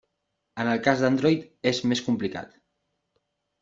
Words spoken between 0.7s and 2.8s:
el cas d'Android és més complicat.